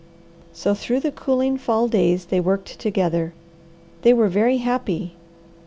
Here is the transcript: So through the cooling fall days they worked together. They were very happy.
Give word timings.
So 0.51 0.73
through 0.73 1.01
the 1.01 1.11
cooling 1.11 1.59
fall 1.59 1.87
days 1.87 2.25
they 2.25 2.39
worked 2.39 2.79
together. 2.79 3.35
They 4.01 4.13
were 4.13 4.29
very 4.29 4.57
happy. 4.57 5.13